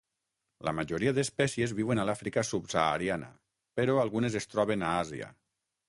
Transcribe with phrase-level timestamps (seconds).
[0.67, 3.31] La majoria d'espècies viuen a l'Àfrica subsahariana,
[3.81, 5.35] però algunes es troben a Àsia.